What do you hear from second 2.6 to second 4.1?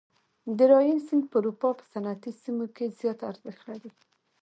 کې زیات ارزښت لري.